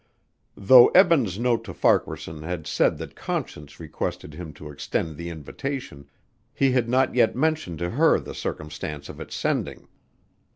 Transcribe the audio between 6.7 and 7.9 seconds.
had not yet mentioned